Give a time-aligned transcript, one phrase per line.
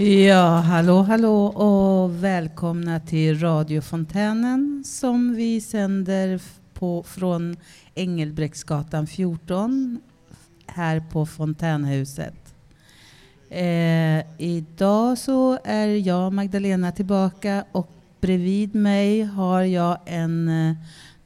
[0.00, 6.40] Ja, hallå, hallå och välkomna till radiofontänen som vi sänder
[6.74, 7.56] på, från
[7.94, 10.00] Engelbrektsgatan 14
[10.66, 12.54] här på Fontänhuset.
[13.50, 17.90] Eh, idag så är jag, Magdalena, tillbaka och
[18.20, 20.76] bredvid mig har jag en eh,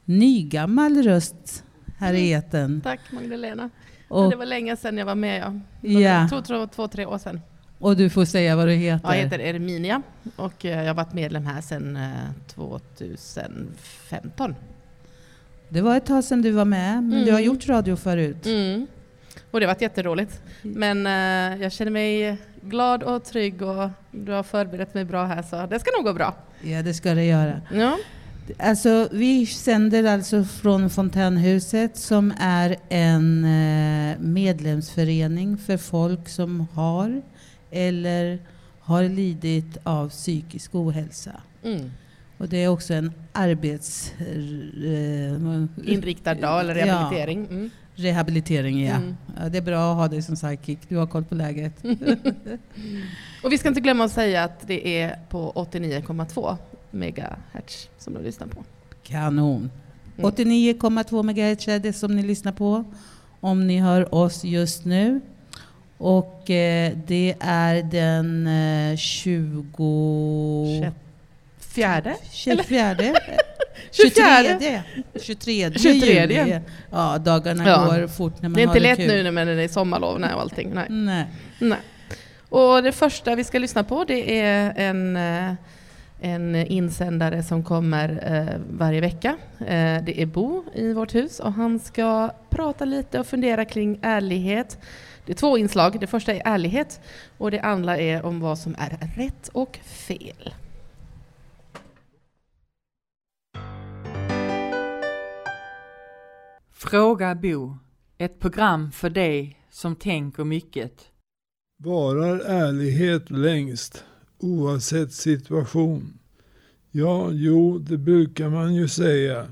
[0.05, 1.63] nygammal röst
[1.97, 2.81] här i etern.
[2.81, 3.69] Tack Magdalena.
[4.07, 5.41] Och, det var länge sedan jag var med.
[5.41, 5.89] Ja.
[5.89, 5.99] Ja.
[5.99, 7.41] Jag tror, tror två, tre år sedan.
[7.83, 9.07] Och du får säga vad du heter.
[9.09, 10.01] Ja, jag heter Erminia
[10.35, 12.09] och eh, jag har varit medlem här sedan eh,
[12.47, 14.55] 2015.
[15.69, 17.43] Det var ett tag sedan du var med, men du har Mm.
[17.43, 18.45] gjort radio förut.
[18.45, 18.87] Mm.
[19.51, 20.41] Och det har varit jätteroligt.
[20.61, 25.41] Men eh, jag känner mig glad och trygg och du har förberett mig bra här
[25.41, 26.35] så det ska nog gå bra.
[26.61, 27.61] Ja, det ska det göra.
[27.73, 27.97] Ja.
[28.59, 37.21] Alltså, vi sänder alltså från Fontänhuset som är en eh, medlemsförening för folk som har
[37.73, 38.39] eller
[38.79, 41.41] har lidit av psykisk ohälsa.
[41.63, 41.91] Mm.
[42.37, 44.13] Och det är också en arbets...
[44.19, 44.25] Eh,
[46.35, 46.85] dag eller Ja.
[46.85, 47.45] rehabilitering.
[47.45, 47.69] Mm.
[47.95, 48.95] rehabilitering, ja.
[48.95, 49.15] Mm.
[49.39, 49.49] ja.
[49.49, 50.79] Det är bra att ha dig som sidekick.
[50.89, 51.73] Du har koll på läget.
[53.43, 56.57] Och vi ska inte glömma att säga att det är på 89,2
[56.91, 58.63] megahertz som du lyssnar på.
[59.03, 59.69] Kanon.
[60.17, 60.31] Mm.
[60.31, 62.83] 89,2 MHz är det som ni lyssnar på
[63.39, 65.21] om ni hör oss just nu.
[65.97, 70.91] Och eh, det är den eh, 20...
[71.59, 72.15] Fjärde?
[72.31, 72.95] 24.
[73.91, 74.35] 24.
[74.51, 74.81] 23.
[75.21, 75.71] 23.
[75.79, 76.21] 23.
[76.21, 76.59] juli.
[76.91, 77.85] Ja, dagarna Ja.
[77.85, 79.23] går fort när man Det är har inte lätt kul.
[79.23, 80.71] nu när det är sommarlov och allting.
[80.73, 80.85] Nej.
[80.89, 81.25] Nej.
[81.59, 81.77] Nej.
[82.49, 85.53] Och det första vi ska lyssna på det är en, eh,
[86.21, 89.35] en insändare som kommer eh, varje vecka.
[89.59, 93.99] Eh, Det är Bo i vårt hus och han ska prata lite och fundera kring
[94.01, 94.77] ärlighet.
[95.25, 95.99] Det är två inslag.
[95.99, 96.99] Det första är ärlighet
[97.37, 100.53] och det andra är om vad som är rätt och fel.
[106.71, 107.77] Fråga Bo.
[108.17, 110.93] Ett program för dig som tänker mycket.
[111.77, 114.03] Varar ärlighet längst,
[114.39, 116.19] oavsett situation?
[116.91, 119.47] Ja, jo, det brukar man ju säga.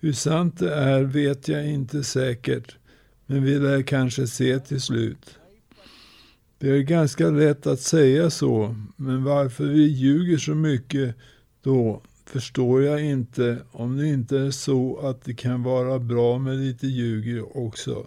[0.00, 2.76] Hur sant det är vet jag inte säkert,
[3.30, 5.38] men vi lär kanske se till slut.
[6.58, 11.14] Det är ganska lätt att säga så, men varför vi ljuger så mycket
[11.62, 16.56] då förstår jag inte om det inte är så att det kan vara bra med
[16.56, 18.06] lite ljug också.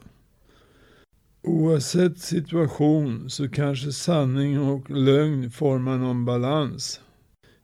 [1.41, 7.01] Oavsett situation så kanske sanning och lögn formar någon balans.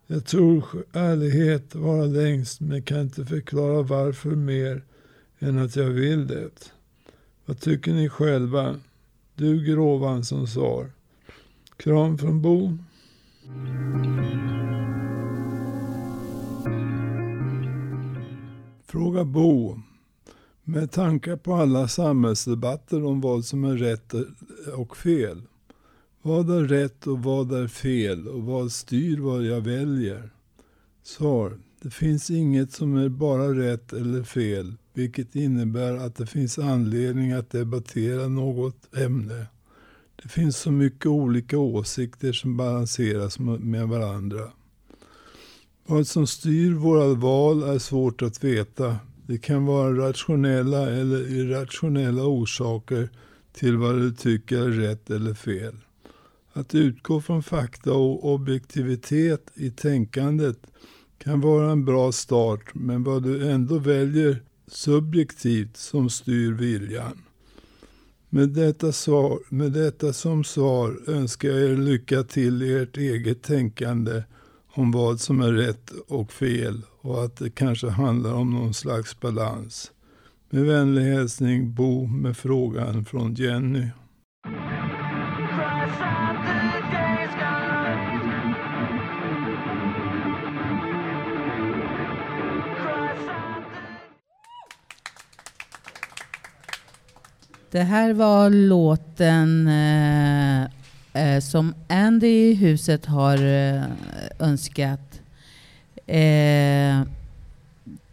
[0.07, 4.83] Jag tror ärlighet vara längst men kan inte förklara varför mer
[5.39, 6.78] än att jag vill det.
[7.49, 8.75] Vad tycker ni själva?
[9.35, 10.91] Duger ovan som svar.
[11.77, 12.77] Kram från Bo.
[18.85, 19.79] Fråga Bo.
[20.63, 24.13] Med tankar på alla samhällsdebatter om vad som är rätt
[24.75, 25.41] och fel.
[26.21, 30.29] Vad är rätt och vad är fel och vad styr vad jag väljer?
[31.03, 31.59] Svar.
[31.81, 37.31] Det finns inget som är bara rätt eller fel, vilket innebär att det finns anledning
[37.31, 39.45] att debattera något ämne.
[40.23, 44.51] Det finns så mycket olika åsikter som balanseras med varandra.
[45.85, 48.97] Vad som styr våra val är svårt att veta.
[49.27, 53.09] Det kan vara rationella eller irrationella orsaker
[53.53, 55.75] till vad du tycker är rätt eller fel.
[56.53, 60.57] Att utgå från fakta och objektivitet i tänkandet
[61.17, 67.21] kan vara en bra start, men vad du ändå väljer subjektivt som styr viljan.
[68.29, 73.43] Med detta, svar, med detta som svar önskar jag er lycka till i ert eget
[73.43, 74.23] tänkande
[74.71, 79.19] om vad som är rätt och fel och att det kanske handlar om någon slags
[79.19, 79.91] balans.
[80.49, 83.87] Med vänlig hälsning Bo med frågan från Jenny.
[97.71, 100.63] Det här var låten eh,
[101.13, 103.83] eh, som Andy i huset har eh,
[104.39, 105.21] önskat.
[106.07, 107.01] Eh,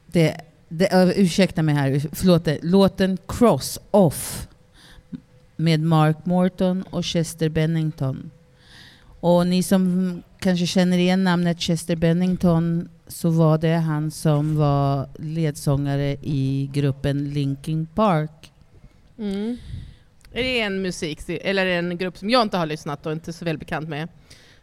[0.07, 2.45] det, det, uh, ursäkta mig här, förlåt.
[2.45, 2.59] det.
[2.63, 4.49] Låten Cross Off
[5.57, 8.31] med Mark Morton och Chester Bennington.
[9.21, 15.09] Och ni som kanske känner igen namnet Chester Bennington så var det han som var
[15.19, 18.53] ledsångare i gruppen Linkin Park.
[19.19, 19.57] Mm.
[20.33, 23.45] Är det en musik, eller en grupp som jag inte har lyssnat och inte så
[23.45, 24.09] väl bekant med?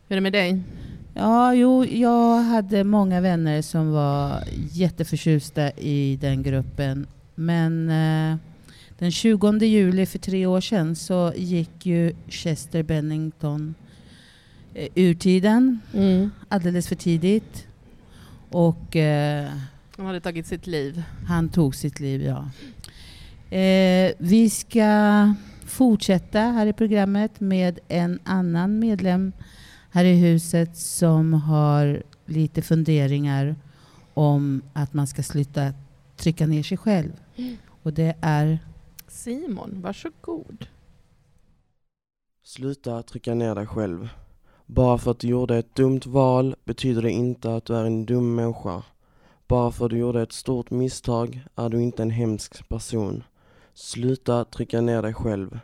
[0.07, 0.61] Hur är det med dig?
[1.13, 7.07] Ja, jo, jag hade många vänner som var jätteförtjusta i den gruppen.
[7.35, 8.37] Men eh,
[8.99, 13.75] den 20 juli för tre år sedan så gick ju Chester Bennington
[14.73, 16.31] eh, ur tiden Mm.
[16.49, 17.67] alldeles för tidigt.
[18.49, 19.49] Och eh,
[19.97, 21.03] Han hade tagit sitt liv.
[21.27, 22.49] han tog sitt liv, ja.
[23.53, 25.33] Eh, vi ska
[25.65, 29.31] fortsätta här i programmet med en annan medlem
[29.91, 33.55] här i huset som har lite funderingar
[34.13, 35.73] om att man ska sluta
[36.17, 37.11] trycka ner sig själv.
[37.83, 38.59] Och det är
[39.07, 40.67] Simon, varsågod.
[42.43, 44.09] Sluta trycka ner dig själv.
[44.65, 48.05] Bara för att du gjorde ett dumt val betyder det inte att du är en
[48.05, 48.83] dum människa.
[49.47, 53.23] Bara för att du gjorde ett stort misstag är du inte en hemsk person.
[53.75, 55.59] Sluta trycka ner dig själv.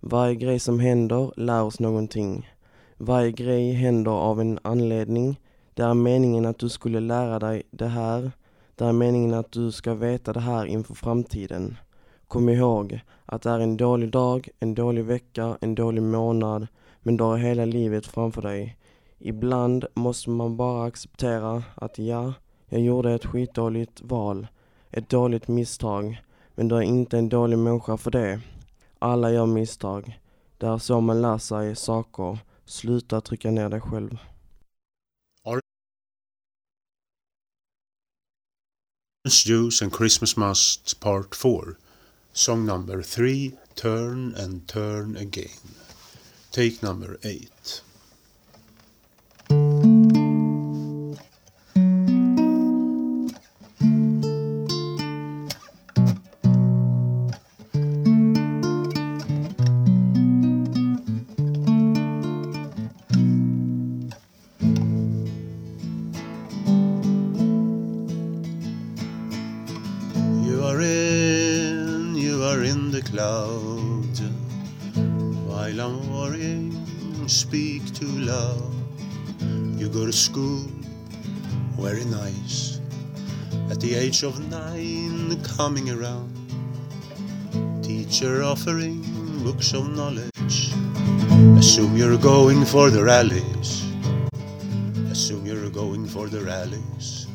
[0.00, 2.50] Varje grej som händer lär oss någonting.
[2.96, 5.40] Varje grej händer av en anledning.
[5.74, 8.30] Det är meningen att du skulle lära dig det här.
[8.74, 11.76] Det är meningen att du ska veta det här inför framtiden.
[12.28, 16.66] Kom ihåg att det är en dålig dag, en dålig vecka, en dålig månad,
[17.02, 18.76] men du har hela livet framför dig.
[19.18, 22.32] Ibland måste man bara acceptera att ja,
[22.68, 24.46] jag gjorde ett skitdåligt val,
[24.90, 26.22] ett dåligt misstag,
[26.54, 28.40] men du är inte en dålig människa för det.
[28.98, 30.20] Alla gör misstag.
[30.58, 32.38] Det är så man lär sig saker.
[32.64, 34.18] Sluta trycka ner dig själv.
[35.44, 35.62] Orange
[39.46, 41.74] Juice and Christmas Must Part 4.
[42.32, 45.74] Song number 3 Turn and Turn Again.
[46.50, 47.83] Take number 8.
[75.48, 76.76] While I'm worrying,
[77.26, 78.70] speak too loud.
[79.80, 80.68] You go to school,
[81.80, 82.80] very nice.
[83.70, 86.36] At the age of nine, coming around.
[87.82, 89.00] Teacher offering
[89.42, 90.72] books of knowledge.
[91.56, 93.88] Assume you're going for the rallies.
[95.10, 97.26] Assume you're going for the rallies.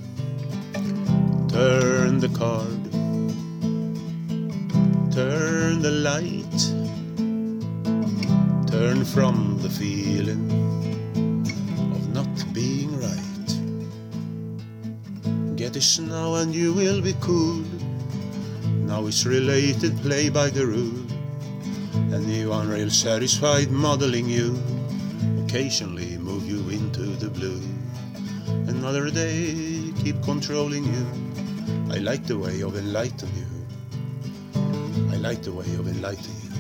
[1.50, 2.79] Turn the card.
[6.20, 6.62] Light.
[8.68, 10.52] Turn from the feeling
[11.94, 13.50] of not being right.
[15.56, 17.64] Get this now and you will be cool.
[18.86, 21.06] Now it's related, play by the rule.
[22.50, 24.58] Are real satisfied modeling you.
[25.44, 27.62] Occasionally move you into the blue.
[28.68, 31.06] Another day, keep controlling you.
[31.94, 33.59] I like the way of enlighten you.
[35.22, 36.52] The way of enlightening.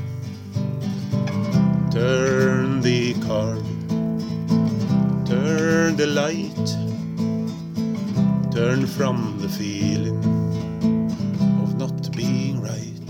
[1.89, 3.63] Turn the card.
[5.25, 6.67] Turn the light.
[8.53, 10.23] Turn from the feeling
[11.63, 13.09] of not being right.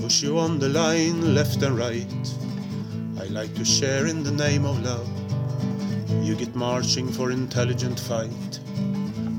[0.00, 2.34] Push you on the line, left and right.
[3.18, 5.08] I like to share in the name of love.
[6.22, 8.60] You get marching for intelligent fight.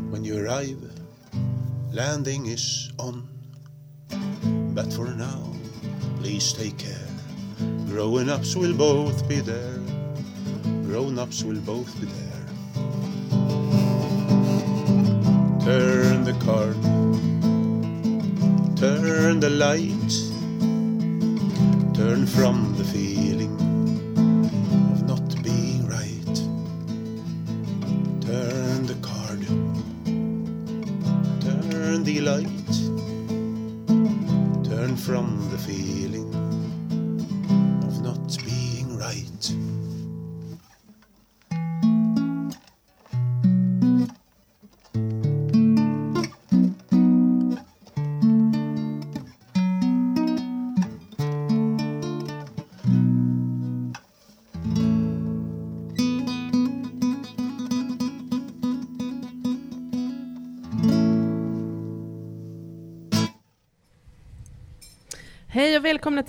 [0.09, 1.00] When you arrive,
[1.91, 3.27] landing is on.
[4.73, 5.43] But for now,
[6.17, 7.09] please take care.
[7.87, 9.77] Growing ups will both be there.
[10.85, 12.45] Grown ups will both be there.
[15.65, 16.81] Turn the card.
[18.77, 20.13] Turn the light.
[21.93, 23.40] Turn from the feeling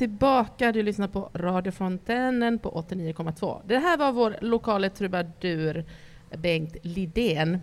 [0.02, 0.72] tillbaka.
[0.72, 3.60] Du lyssnar på Radio Fontänen på 89,2.
[3.66, 5.84] Det här var vår lokala trubadur
[6.36, 7.58] Bengt Lidén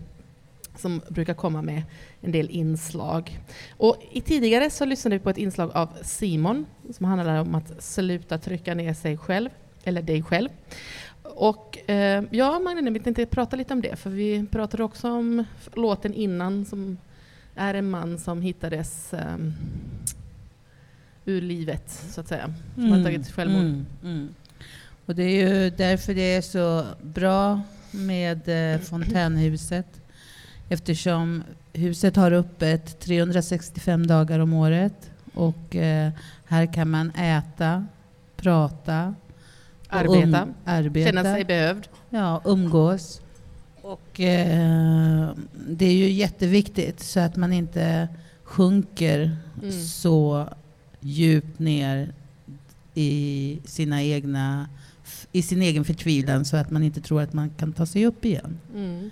[0.75, 1.83] som brukar komma med
[2.21, 3.39] en del inslag.
[3.77, 7.83] Och i tidigare så lyssnade vi på ett inslag av Simon som handlade om att
[7.83, 9.49] sluta trycka ner sig själv.
[9.83, 10.49] eller dig själv.
[11.23, 15.43] Och eh, ja, Magdalena, vi tänkte prata lite om det, för vi pratade också om
[15.73, 16.97] låten innan som
[17.55, 19.37] är en man som hittades eh,
[21.25, 22.53] ur livet, så att säga.
[22.75, 22.97] Som mm.
[22.97, 23.61] har tagit självmord.
[23.61, 24.29] Mm, mm.
[25.05, 27.61] Och det är ju därför det är så bra
[27.91, 30.01] med eh, fontänhuset.
[30.69, 35.11] Eftersom huset har öppet 365 dagar om året.
[35.33, 36.11] Och eh,
[36.45, 37.85] här kan man äta,
[38.37, 39.15] prata,
[39.87, 41.87] arbeta, um, arbeta, känna sig behövd.
[42.09, 43.21] Ja, umgås.
[43.81, 45.29] Och eh,
[45.67, 48.07] det är ju jätteviktigt så att man inte
[48.43, 49.71] sjunker mm.
[49.71, 50.47] så
[50.99, 52.13] djupt ner
[52.93, 54.69] i sina egna
[55.31, 58.25] i sin egen förtvivlan så att man inte tror att man kan ta sig upp
[58.25, 58.59] igen.
[58.75, 59.09] Mm.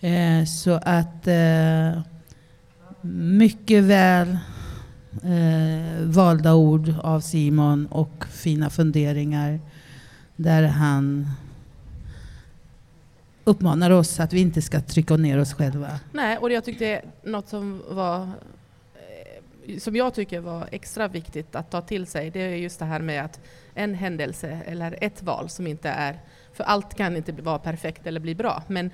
[0.00, 2.00] Eh, så att eh,
[3.10, 4.38] mycket väl
[5.22, 9.60] eh, valda ord av Simon och fina funderingar
[10.36, 11.30] där han
[13.44, 16.00] uppmanar oss att vi inte ska trycka ner oss själva.
[16.12, 18.28] Nej, och jag tyckte något som var
[19.78, 23.00] som jag tycker var extra viktigt att ta till sig, det är just det här
[23.00, 23.40] med att
[23.74, 26.20] en händelse eller ett val som inte är,
[26.52, 28.86] för allt kan inte vara perfekt eller bli bra, men,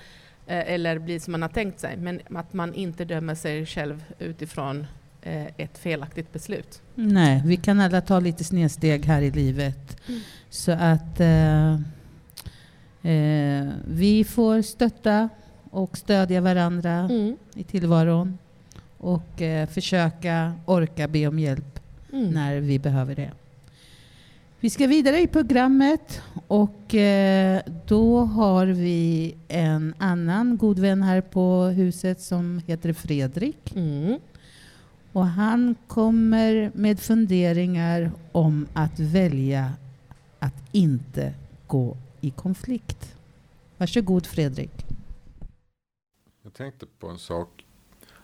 [0.47, 4.05] eh, eller bli som man har tänkt sig, men att man inte dömer sig själv
[4.19, 4.87] utifrån
[5.23, 6.83] eh, ett felaktigt beslut.
[6.95, 9.97] Nej, vi kan alla ta lite snedsteg här i livet.
[10.09, 10.21] Mm.
[10.51, 11.73] Så att eh,
[13.13, 15.29] eh, vi får stötta
[15.71, 17.37] och stödja varandra mm.
[17.55, 18.39] i tillvaron
[18.99, 21.81] och eh, försöka orka be om hjälp
[22.13, 22.31] mm.
[22.31, 23.33] när vi behöver det.
[24.61, 31.21] Vi ska vidare i programmet och eh, då har vi en annan god vän här
[31.21, 33.77] på huset som heter Fredrik.
[33.77, 34.19] Mm.
[35.13, 39.73] Och han kommer med funderingar om att välja
[40.39, 41.35] att inte
[41.67, 43.17] gå i konflikt.
[43.77, 44.87] Varsågod Fredrik.
[46.43, 47.58] Jag tänkte på en sak.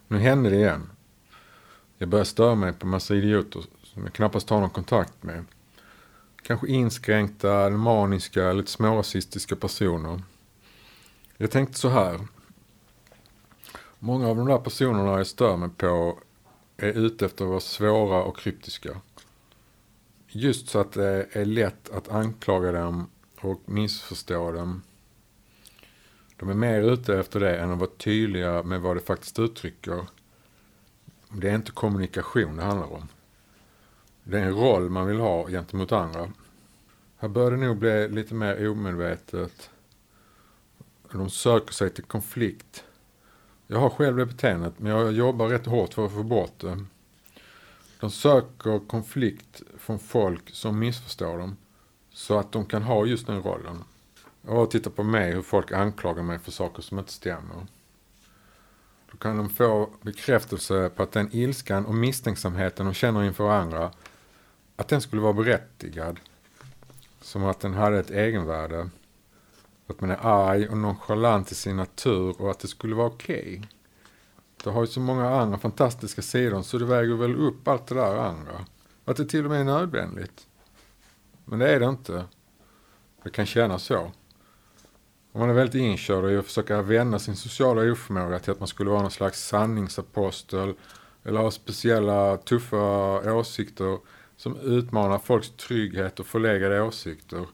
[0.08, 0.90] Nu hände det igen.
[1.98, 5.44] Jag börjar störa mig på massa idioter som jag knappast har någon kontakt med.
[6.42, 10.22] Kanske inskränkta, maniska, lite smårasistiska personer.
[11.36, 12.20] Jag tänkte så här.
[13.98, 16.18] Många av de där personerna jag stör mig på
[16.76, 19.00] är ute efter att vara svåra och kryptiska.
[20.28, 24.82] Just så att det är lätt att anklaga dem och missförstå dem.
[26.36, 30.06] De är mer ute efter det än att vara tydliga med vad det faktiskt uttrycker.
[31.28, 33.08] Det är inte kommunikation det handlar om.
[34.24, 36.32] Det är en roll man vill ha gentemot andra.
[37.16, 39.70] Här bör det nog bli lite mer omedvetet.
[41.12, 42.84] De söker sig till konflikt.
[43.66, 46.84] Jag har själv det beteendet men jag jobbar rätt hårt för att få bort det.
[48.00, 51.56] De söker konflikt från folk som missförstår dem.
[52.10, 53.84] Så att de kan ha just den rollen.
[54.46, 57.66] Och titta på mig hur folk anklagar mig för saker som inte stämmer.
[59.10, 63.90] Då kan de få bekräftelse på att den ilskan och misstänksamheten de känner inför andra,
[64.76, 66.20] att den skulle vara berättigad.
[67.20, 68.88] Som att den hade ett egenvärde.
[69.86, 73.56] Att man är arg och nonchalant i sin natur och att det skulle vara okej.
[73.58, 73.68] Okay.
[74.64, 77.94] Det har ju så många andra fantastiska sidor så det väger väl upp allt det
[77.94, 78.64] där andra.
[79.04, 80.46] Att det till och med är nödvändigt.
[81.44, 82.24] Men det är det inte.
[83.22, 84.12] Det kan kännas så.
[85.34, 88.68] Om man är väldigt inkörd i att försöka vända sin sociala oförmåga till att man
[88.68, 90.74] skulle vara någon slags sanningsapostel
[91.24, 93.98] eller ha speciella tuffa åsikter
[94.36, 97.46] som utmanar folks trygghet och förlegade åsikter.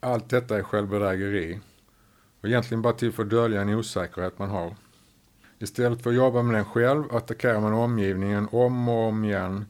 [0.00, 1.60] Allt detta är självbedrägeri
[2.40, 4.76] och egentligen bara till för att dölja en osäkerhet man har.
[5.58, 9.66] Istället för att jobba med den själv attackerar man omgivningen om och om igen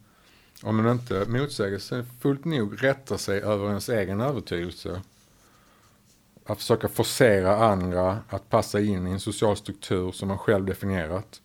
[0.62, 5.02] om man inte motsägelsefullt nog rättar sig över ens egen övertygelse.
[6.48, 11.42] Att försöka forcera andra att passa in i en social struktur som man själv definierat.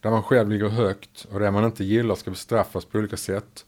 [0.00, 3.66] Där man själv ligger högt och det man inte gillar ska bestraffas på olika sätt.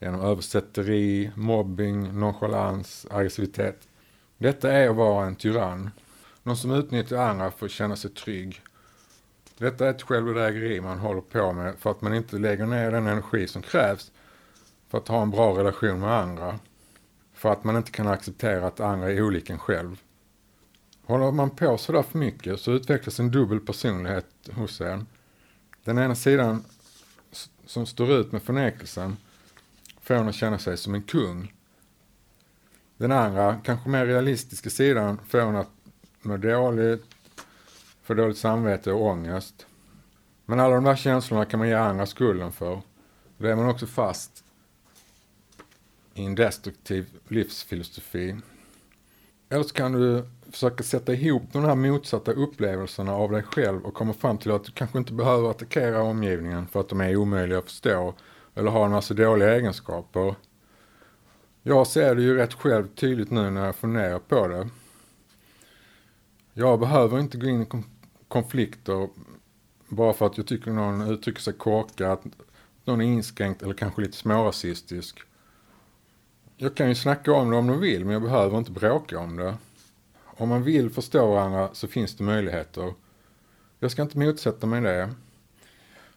[0.00, 3.88] Genom översätteri, mobbing, nonchalans, aggressivitet.
[4.38, 5.90] Detta är att vara en tyrann.
[6.42, 8.62] Någon som utnyttjar andra för att känna sig trygg
[9.58, 13.06] detta är ett självbedrägeri man håller på med för att man inte lägger ner den
[13.06, 14.12] energi som krävs
[14.88, 16.58] för att ha en bra relation med andra.
[17.36, 20.00] För att man inte kan acceptera att andra är olika en själv.
[21.04, 25.06] Håller man på sådär för mycket så utvecklas en dubbel personlighet hos en.
[25.84, 26.64] Den ena sidan
[27.66, 29.16] som står ut med förnekelsen
[30.00, 31.52] får en att känna sig som en kung.
[32.96, 35.70] Den andra, kanske mer realistiska sidan får en att
[36.22, 37.04] må dåligt,
[38.02, 39.66] för dåligt samvete och ångest.
[40.44, 42.80] Men alla de där känslorna kan man ge andra skulden för.
[43.38, 44.44] Då är man också fast
[46.16, 48.36] i en destruktiv livsfilosofi.
[49.48, 53.94] Eller så kan du försöka sätta ihop de här motsatta upplevelserna av dig själv och
[53.94, 57.58] komma fram till att du kanske inte behöver attackera omgivningen för att de är omöjliga
[57.58, 58.14] att förstå
[58.54, 60.34] eller har en massa dåliga egenskaper.
[61.62, 64.68] Jag ser det ju rätt själv tydligt nu när jag funderar på det.
[66.54, 67.66] Jag behöver inte gå in i
[68.28, 69.08] konflikter
[69.88, 72.22] bara för att jag tycker någon uttrycker sig korkat,
[72.84, 75.25] någon är inskränkt eller kanske lite smårasistisk.
[76.58, 79.36] Jag kan ju snacka om det om de vill, men jag behöver inte bråka om
[79.36, 79.54] det.
[80.24, 82.94] Om man vill förstå varandra så finns det möjligheter.
[83.78, 85.14] Jag ska inte motsätta mig det.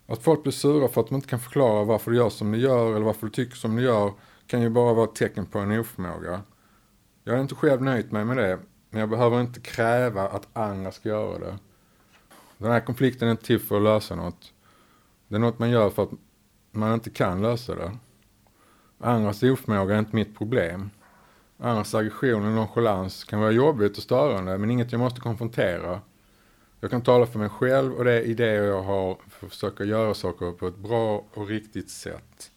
[0.07, 2.57] Att folk blir sura för att de inte kan förklara varför du gör som du
[2.57, 4.13] gör eller varför du tycker som du gör
[4.47, 6.41] kan ju bara vara ett tecken på en oförmåga.
[7.23, 10.91] Jag är inte själv nöjt mig med det, men jag behöver inte kräva att andra
[10.91, 11.57] ska göra det.
[12.57, 14.53] Den här konflikten är inte till för att lösa något.
[15.27, 16.11] Det är något man gör för att
[16.71, 17.97] man inte kan lösa det.
[18.99, 20.89] Andras oförmåga är inte mitt problem.
[21.57, 26.01] Andras aggression och nonchalans kan vara jobbigt och störande, men inget jag måste konfrontera.
[26.81, 30.13] Jag kan tala för mig själv och det idéer jag har för att försöka göra
[30.13, 32.51] saker på ett bra och riktigt sätt.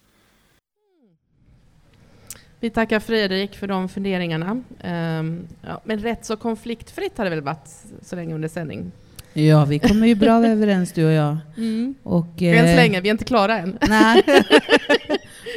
[2.59, 4.51] Vi tackar Fredrik för de funderingarna.
[4.83, 7.69] Um, ja, men rätt så konfliktfritt har det väl varit
[8.01, 8.91] så länge under sändning?
[9.33, 11.37] Ja, vi kommer ju bra överens du och jag.
[11.57, 11.95] Mm.
[12.03, 13.77] Och, än så eh, länge, vi är inte klara än.
[13.89, 14.23] Nej.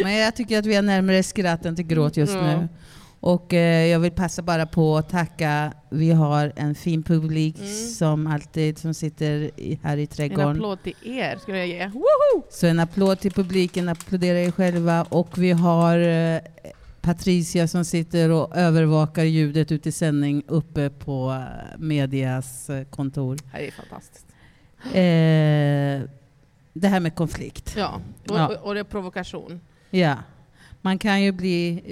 [0.03, 2.61] Men jag tycker att vi är närmare skratt än till gråt just mm.
[2.61, 2.69] nu.
[3.21, 5.73] Och eh, jag vill passa bara på att tacka.
[5.91, 7.89] Vi har en fin publik mm.
[7.89, 10.49] som alltid som sitter i, här i trädgården.
[10.49, 11.87] En applåd till er skulle jag ge.
[11.87, 12.47] Woho!
[12.51, 15.03] Så en applåd till publiken, applådera er själva.
[15.03, 16.41] Och vi har eh,
[17.01, 23.37] Patricia som sitter och övervakar ljudet ute i sändning uppe på eh, medias eh, kontor.
[23.53, 24.27] Det är fantastiskt.
[24.85, 26.11] Eh,
[26.73, 27.75] det här med konflikt.
[27.77, 28.57] Ja, och, ja.
[28.63, 29.61] och det är provokation.
[29.91, 30.17] Ja.
[30.83, 31.83] Man kan ju bli...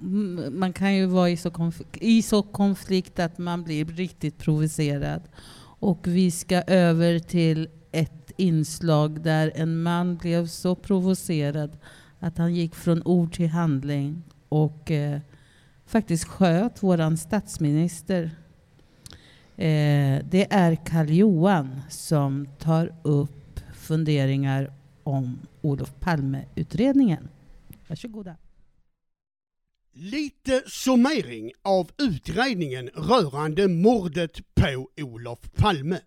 [0.00, 4.38] Mm, man kan ju vara i så, konflikt, i så konflikt att man blir riktigt
[4.38, 5.22] provocerad.
[5.78, 11.78] Och vi ska över till ett inslag där en man blev så provocerad
[12.18, 15.20] att han gick från ord till handling och eh,
[15.86, 18.30] faktiskt sköt vår statsminister.
[19.56, 24.72] Eh, det är Karl Johan som tar upp funderingar
[25.06, 27.28] om Olof Palme-utredningen.
[27.88, 28.36] Varsågoda.
[29.92, 36.00] Lite summering av utredningen rörande mordet på Olof Palme.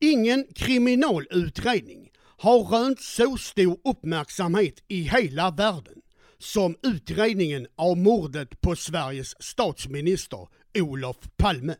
[0.00, 6.02] Ingen kriminalutredning har rönt så stor uppmärksamhet i hela världen
[6.38, 11.76] som utredningen av mordet på Sveriges statsminister Olof Palme.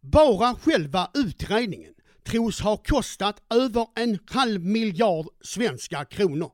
[0.00, 1.94] Bara själva utredningen
[2.24, 6.52] tros ha kostat över en halv miljard svenska kronor.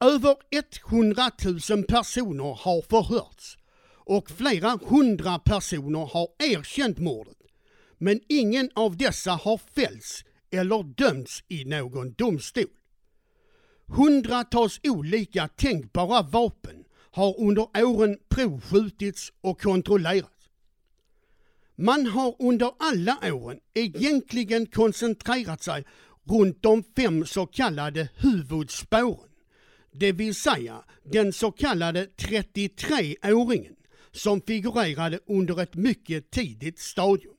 [0.00, 0.36] Över
[0.90, 1.30] 100
[1.70, 3.58] 000 personer har förhörts
[4.08, 7.36] och flera hundra personer har erkänt mordet.
[7.98, 12.64] Men ingen av dessa har fällts eller dömts i någon domstol.
[13.86, 20.37] Hundratals olika tänkbara vapen har under åren provskjutits och kontrollerats.
[21.80, 25.84] Man har under alla åren egentligen koncentrerat sig
[26.24, 29.30] runt de fem så kallade huvudspåren,
[29.92, 33.74] det vill säga den så kallade 33-åringen
[34.12, 37.34] som figurerade under ett mycket tidigt stadium.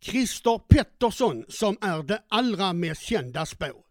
[0.00, 3.86] Christer Pettersson som är det allra mest kända spåret.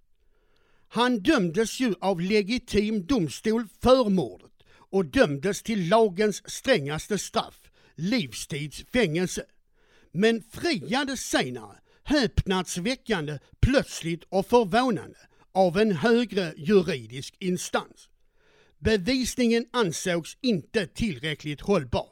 [0.87, 8.85] Han dömdes ju av legitim domstol för mordet och dömdes till lagens strängaste straff, livstids
[8.93, 9.45] fängelse.
[10.11, 15.17] Men friades senare, häpnadsväckande, plötsligt och förvånande,
[15.51, 18.09] av en högre juridisk instans.
[18.79, 22.07] Bevisningen ansågs inte tillräckligt hållbar.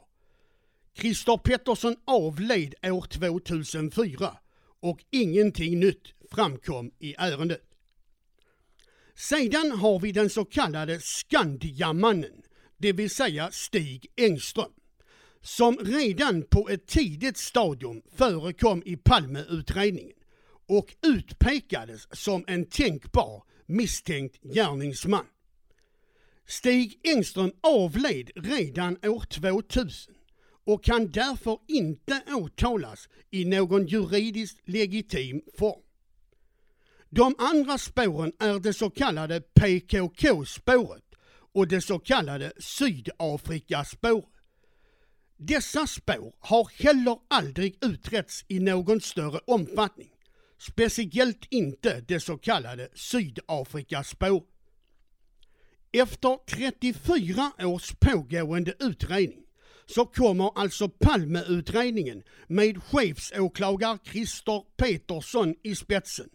[0.94, 4.36] Christer Pettersson avled år 2004
[4.80, 7.62] och ingenting nytt framkom i ärendet.
[9.14, 12.42] Sedan har vi den så kallade Skandiamannen,
[12.78, 14.72] det vill säga Stig Engström,
[15.42, 20.16] som redan på ett tidigt stadium förekom i Palmeutredningen
[20.68, 25.26] och utpekades som en tänkbar misstänkt gärningsman.
[26.46, 30.14] Stig Engström avled redan år 2000
[30.64, 35.80] och kan därför inte åtalas i någon juridiskt legitim form.
[37.10, 41.04] De andra spåren är det så kallade PKK-spåret
[41.52, 44.39] och det så kallade Sydafrikaspåret.
[45.42, 50.08] Dessa spår har heller aldrig utretts i någon större omfattning.
[50.58, 54.44] Speciellt inte det så kallade Sydafrikaspåret.
[55.92, 59.42] Efter 34 års pågående utredning
[59.86, 66.28] så kommer alltså Palmeutredningen med chefsåklagare Christer Petersson i spetsen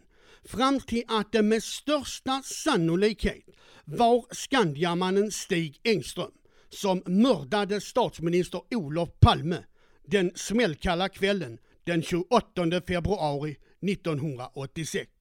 [0.46, 3.46] fram till att det med största sannolikhet
[3.86, 6.32] var Skandiamannen Stig Engström
[6.70, 9.64] som mördade statsminister Olof Palme
[10.08, 15.12] den smällkalla kvällen den 28 februari 1986.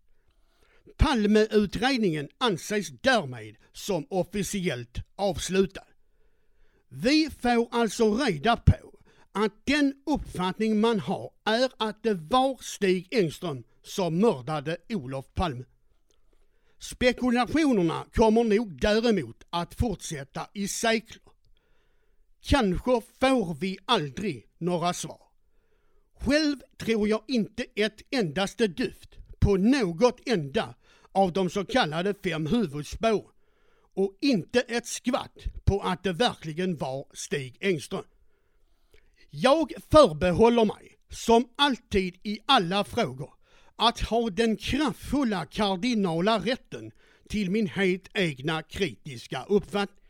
[0.97, 5.85] Palmeutredningen anses därmed som officiellt avslutad.
[6.89, 8.99] Vi får alltså reda på
[9.33, 15.65] att den uppfattning man har är att det var Stig Engström som mördade Olof Palme.
[16.79, 21.24] Spekulationerna kommer nog däremot att fortsätta i sekler.
[22.47, 25.21] Kanske får vi aldrig några svar.
[26.21, 30.75] Själv tror jag inte ett endaste dyft på något enda
[31.13, 33.31] av de så kallade fem huvudspår
[33.95, 38.05] och inte ett skvatt på att det verkligen var Stig Engström.
[39.31, 43.31] Jag förbehåller mig, som alltid i alla frågor,
[43.77, 46.91] att ha den kraftfulla kardinala rätten
[47.29, 50.04] till min helt egna kritiska uppfattning.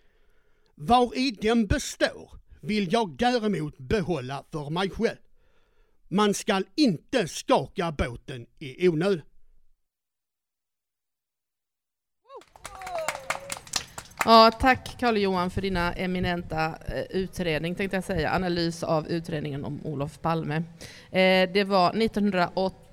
[0.75, 5.19] Var i den består vill jag däremot behålla för mig själv.
[6.09, 9.23] Man skall inte skaka båten i onödan.
[14.27, 19.65] Ja, tack Carl Johan för dina eminenta eh, utredning, tänkte jag säga, analys av utredningen
[19.65, 20.57] om Olof Palme.
[21.11, 22.84] Eh, det var 1980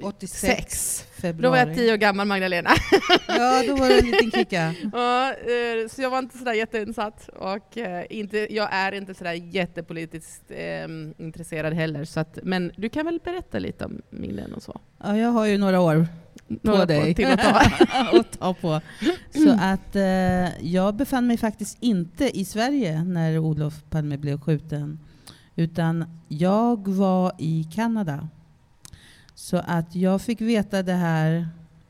[0.00, 1.42] 86 februari.
[1.42, 2.70] Då var jag tio år gammal Magdalena.
[3.28, 4.74] Ja, då var det en liten kicka.
[4.92, 9.32] Ja, eh, så jag var inte sådär jätteinsatt och eh, inte, jag är inte sådär
[9.32, 10.84] jättepolitiskt eh,
[11.18, 12.04] intresserad heller.
[12.04, 14.80] Så att, men du kan väl berätta lite om minnen och så?
[15.02, 16.06] Ja, jag har ju några år
[16.46, 17.60] Några på dig till att ta.
[18.18, 18.80] att ta på.
[19.34, 24.98] Så att eh, jag befann mig faktiskt inte i Sverige när Olof Palme blev skjuten.
[25.56, 28.28] Utan jag var i Kanada.
[29.40, 31.48] Så att jag fick veta det här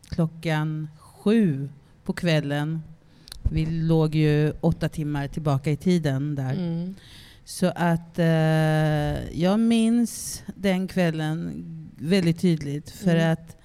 [0.08, 1.68] klockan sju
[2.04, 2.82] på kvällen.
[3.52, 6.52] Vi låg ju åtta timmar tillbaka i tiden där.
[6.52, 6.94] Mm.
[7.44, 11.52] Så att eh, jag minns den kvällen
[11.98, 13.32] väldigt tydligt för Mm.
[13.32, 13.56] att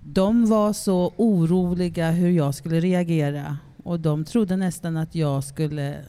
[0.00, 6.04] de var så oroliga hur jag skulle reagera och de trodde nästan att jag skulle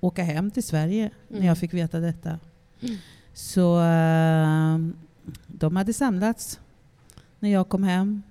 [0.00, 1.48] åka hem till Sverige när Mm.
[1.48, 2.38] jag fick veta detta.
[2.82, 2.96] Mm.
[3.34, 4.78] Så eh,
[5.46, 6.60] de hade samlats
[7.40, 8.22] när jag kom hem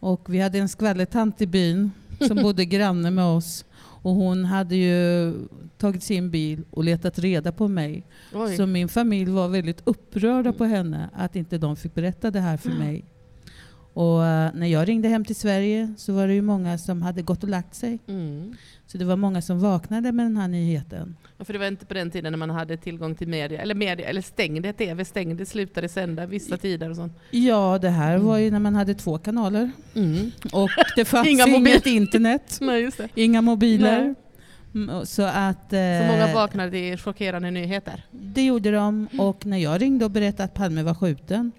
[0.00, 1.90] och vi hade en skvallertant i byn
[2.28, 3.64] som bodde granne med oss
[4.02, 5.34] och hon hade ju
[5.78, 8.06] tagit sin bil och letat reda på mig.
[8.34, 8.56] Oj.
[8.56, 12.56] Så min familj var väldigt upprörda på henne att inte de fick berätta det här
[12.56, 13.04] för mig.
[13.94, 17.22] Och eh, när jag ringde hem till Sverige så var det ju många som hade
[17.22, 17.98] gått och lagt sig.
[18.08, 18.54] Mm.
[18.86, 21.16] Så det var många som vaknade med den här nyheten.
[21.38, 23.74] Ja, för det var inte på den tiden när man hade tillgång till media, eller
[23.74, 27.12] media, eller stängde TV, stängde, slutade sända vissa tider och sånt.
[27.30, 30.30] Ja, det här var ju när man hade två kanaler Mm.
[30.52, 34.04] och det fanns Inga inget internet, Nej, inga mobiler.
[34.04, 34.14] Nej.
[34.74, 38.04] Mm, Så att Så eh, många vaknade till chockerande nyheter.
[38.10, 41.52] det gjorde de och när jag ringde och berättade att Palme var skjuten.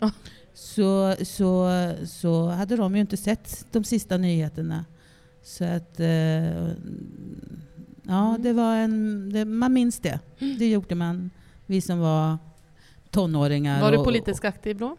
[0.54, 1.70] Så, så,
[2.06, 4.86] så hade de ju inte sett de sista nyheterna.
[5.44, 6.68] Så att eh,
[8.04, 8.42] ja, Mm.
[8.42, 10.20] det var en, det, man minns det.
[10.60, 11.30] Det gjorde man,
[11.66, 12.38] vi som var
[13.10, 13.82] tonåringar.
[13.82, 14.98] Var du politiskt aktiv då?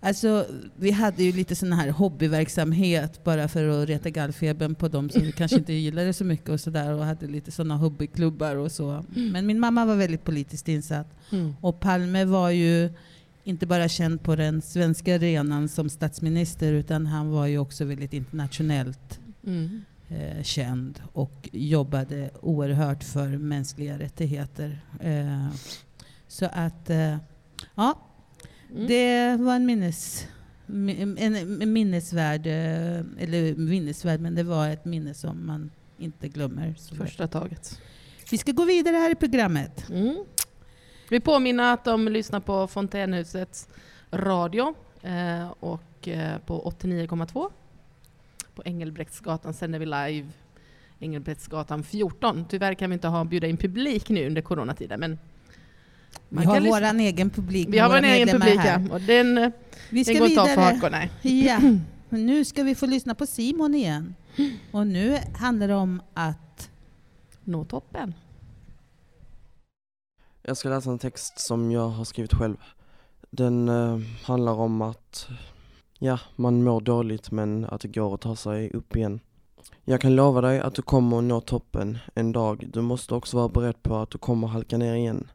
[0.00, 5.10] Alltså, vi hade ju lite sån här hobbyverksamhet bara för att reta gallfebern på de
[5.10, 9.04] som kanske inte gillade så mycket och sådär och hade lite såna hobbyklubbar och så.
[9.32, 11.06] Men min mamma var väldigt politiskt insatt.
[11.32, 11.54] Mm.
[11.60, 12.90] Och Palme var ju
[13.48, 18.12] inte bara känd på den svenska arenan som statsminister utan han var ju också väldigt
[18.12, 19.82] internationellt Mm.
[20.08, 24.80] eh, känd och jobbade oerhört för mänskliga rättigheter.
[25.00, 25.48] Eh,
[26.28, 27.16] så att, eh,
[27.74, 27.98] ja,
[28.70, 28.86] Mm.
[28.86, 30.26] det var en, minnes,
[31.18, 36.74] en, minnesvärd, eh, eller minnesvärd, men det var ett minne som man inte glömmer.
[36.96, 37.80] Första taget.
[38.30, 39.88] Vi ska gå vidare här i programmet.
[39.90, 40.24] Mm.
[41.10, 43.68] Vi påminner att de lyssnar på Fontänhusets
[44.10, 47.50] radio eh, och eh, på 89,2.
[48.54, 50.26] På Engelbrektsgatan sänder vi live
[51.00, 52.44] Engelbrektsgatan 14.
[52.48, 55.18] Tyvärr kan vi inte ha, bjuda in publik nu under coronatiden, men
[56.28, 57.68] Vi har vår egen publik.
[57.70, 58.84] vi har vår egen publik, här.
[58.88, 58.94] ja.
[58.94, 59.50] Och den, eh,
[59.90, 60.74] Vi den ska går inte av för vidare.
[60.74, 61.10] hakor, nej.
[61.46, 61.60] Ja,
[62.08, 64.14] nu ska vi få lyssna på Simon igen.
[64.70, 66.70] Och nu handlar det om att
[67.44, 68.14] Nå toppen.
[70.42, 72.56] Jag ska läsa en text som jag har skrivit själv.
[73.30, 75.28] Den eh, handlar om att,
[75.98, 79.20] ja, man mår dåligt men att det går att ta sig upp igen.
[79.84, 82.68] Jag kan lova dig att du kommer att nå toppen en dag.
[82.72, 85.30] Du måste också vara beredd på att du kommer halka ner igen.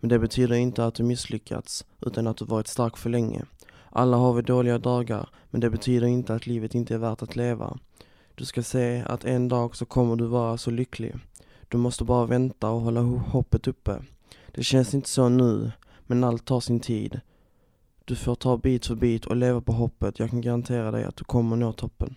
[0.00, 3.44] Men det betyder inte att du misslyckats, utan att du varit stark för länge.
[3.90, 7.36] Alla har vi dåliga dagar, men det betyder inte att livet inte är värt att
[7.36, 7.78] leva.
[8.34, 11.14] Du ska se att en dag så kommer du vara så lycklig.
[11.68, 14.02] Du måste bara vänta och hålla hoppet uppe.
[14.56, 15.72] Det känns inte så nu,
[16.06, 17.20] men allt tar sin tid.
[18.04, 20.18] Du får ta bit för bit och leva på hoppet.
[20.18, 22.14] Jag kan garantera dig att du kommer nå toppen.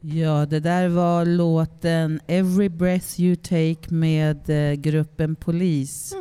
[0.00, 6.14] Ja, det där var låten Every Breath You Take med eh, gruppen Polis.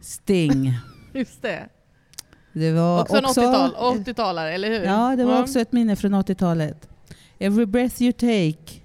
[0.00, 0.72] Sting.
[1.12, 1.68] Just det.
[2.58, 4.84] Det var Också, också, en 80-tal, 80-talare, eller hur?
[4.84, 6.88] Ja, det var också ett minne från 80-talet.
[7.38, 8.80] Every breath you take,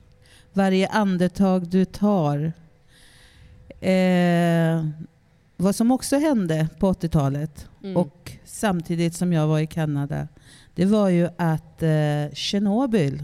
[0.53, 2.53] varje andetag du tar.
[3.79, 4.85] Eh,
[5.57, 7.97] vad som också hände på 80-talet Mm.
[7.97, 10.27] och samtidigt som jag var i Kanada,
[10.75, 13.23] det var ju att eh, Tjernobyl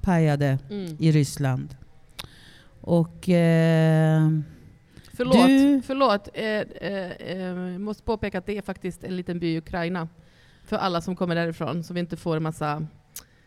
[0.00, 0.96] pajade Mm.
[0.98, 1.76] i Ryssland.
[2.80, 4.28] Och eh,
[5.24, 6.28] Förlåt, Du- förlåt.
[6.34, 10.08] Eh, eh, eh, måste påpeka att det är faktiskt en liten by i Ukraina.
[10.64, 12.86] För alla som kommer därifrån, så vi inte får en massa...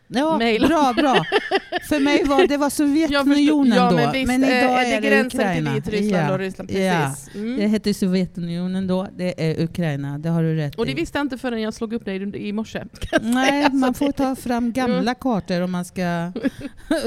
[0.08, 0.66] ja, Mail.
[0.68, 1.14] bra, bra.
[1.88, 5.08] För mig var det var Sovjetunionen ja, då, men visst, men idag eh, är det
[5.08, 5.74] gränsen till Ukraina.
[5.74, 6.32] Vitryssland Ja.
[6.32, 6.70] och Ryssland.
[6.70, 7.06] Ja.
[7.06, 7.34] Precis.
[7.34, 7.56] Mm.
[7.56, 10.94] Det hette Sovjetunionen då, det är Ukraina, det har du rätt Och det i.
[10.94, 12.84] visste jag inte förrän jag slog upp det i- morse.
[13.22, 16.32] Nej, man Så får det- ta fram gamla kartor om man ska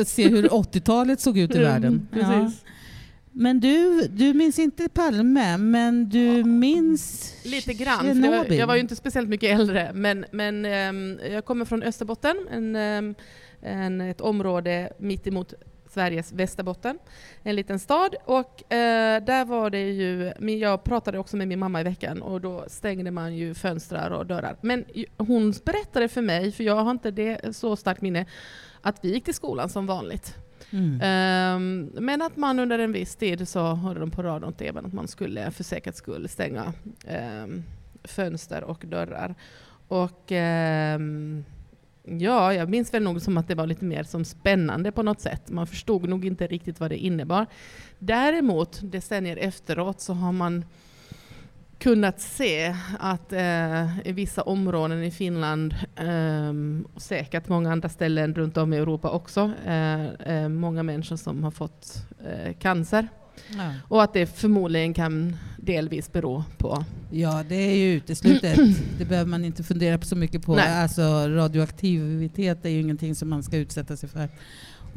[0.05, 2.07] se hur 80-talet såg ut i världen.
[2.13, 2.51] Mm, Ja.
[3.39, 7.99] Men du, du minns inte Palme, men du minns Lite grann.
[7.99, 8.57] För jag, Tjernobyl.
[8.59, 12.75] jag var ju inte speciellt mycket äldre, men, men ehm, jag kommer från Österbotten, en,
[12.75, 13.15] ehm,
[13.61, 15.53] en, ett område mitt emot
[15.89, 16.99] Sveriges Västerbotten,
[17.43, 18.15] en liten stad.
[18.25, 22.41] Och eh, där var det ju, jag pratade också med min mamma i veckan och
[22.41, 24.57] då stängde man ju fönstrar och dörrar.
[24.61, 24.85] Men
[25.17, 28.25] hon berättade för mig, för jag har inte det så starkt minne,
[28.81, 30.35] att vi gick till skolan som vanligt.
[30.71, 30.93] Mm.
[31.55, 34.85] Um, men att man under en viss tid så hörde de på radion och TVn
[34.85, 36.73] att man skulle för säkerhets skull stänga
[37.43, 37.63] um,
[38.03, 39.35] fönster och dörrar.
[39.87, 41.45] Och um,
[42.03, 45.21] ja, jag minns väl nog som att det var lite mer som spännande på något
[45.21, 45.49] sätt.
[45.49, 47.45] Man förstod nog inte riktigt vad det innebar.
[47.99, 50.65] Däremot, decennier efteråt, så har man
[51.79, 58.35] kunnat se att eh, i vissa områden i Finland ehm, och säkert många andra ställen
[58.35, 63.07] runt om i Europa också, eh, eh, många människor som har fått eh, cancer.
[63.49, 63.73] Ja.
[63.87, 66.83] Och att det förmodligen kan delvis bero på...
[67.11, 68.59] ja, det är ju uteslutet.
[68.97, 70.55] Det behöver man inte fundera på så mycket på.
[70.55, 70.81] Nej.
[70.81, 74.29] Alltså, radioaktivitet är ju ingenting som man ska utsätta sig för.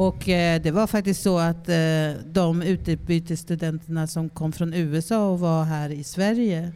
[0.00, 5.40] Och eh, det var faktiskt så att eh, de utbytesstudenterna som kom från USA och
[5.40, 6.72] var här i Sverige,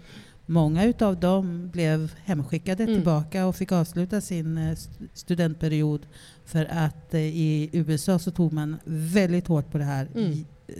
[0.46, 2.94] många utav dem blev hemskickade Mm.
[2.94, 6.06] tillbaka och fick avsluta sin eh, st- studentperiod
[6.44, 10.32] för att eh, i USA så tog man väldigt hårt på det här Mm.
[10.32, 10.74] i, eh,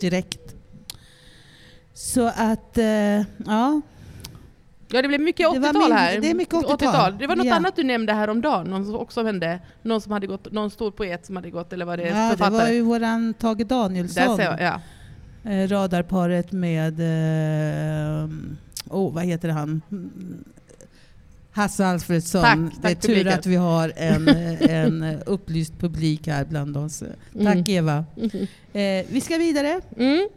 [0.00, 0.54] direkt.
[1.92, 3.80] Så att, eh, ja.
[4.88, 6.20] Ja, det blev mycket Det var 80-tal min- här.
[6.20, 7.18] det är mycket 80-tal.
[7.18, 7.54] Det var något Ja.
[7.54, 9.60] annat du nämnde häromdagen, någon som också hände.
[9.82, 12.30] Någon som hade gått, någon stor poet som hade gått, eller var det ja det
[12.30, 12.58] författare?
[12.62, 14.38] var ju våran Tage Danielsson.
[14.38, 14.80] jag, ja.
[15.50, 18.28] Eh, radarparet med, eh,
[18.90, 19.82] oh, vad heter han?
[19.92, 20.44] Mm,
[21.52, 22.42] Hasse Alfredsson.
[22.42, 24.28] Tack, det är tack tur att vi har en,
[24.60, 26.98] en upplyst publik här bland oss.
[27.44, 27.64] Tack Mm.
[27.68, 28.04] Eva.
[28.72, 29.80] Eh, vi ska vidare.
[29.96, 30.28] Mm.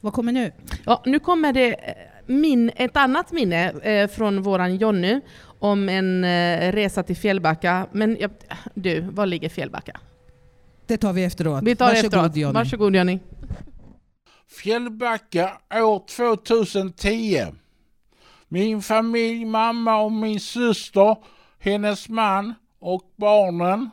[0.00, 0.52] Vad kommer nu?
[0.86, 1.94] Ja, nu kommer det eh,
[2.26, 5.20] min, ett annat minne eh, från våran Jonny
[5.58, 7.86] om en eh, resa till Fjällbacka.
[7.92, 8.30] Men jag,
[8.74, 10.00] du, var ligger Fjällbacka?
[10.86, 11.62] Det tar vi efteråt.
[11.62, 12.36] Vi tar Varsågod efteråt.
[12.36, 12.54] Johnny.
[12.54, 13.18] Varsågod Jonny.
[14.48, 17.46] Fjällbacka år 2010.
[18.48, 21.16] Min familj, mamma och min syster,
[21.58, 23.90] hennes man och barnen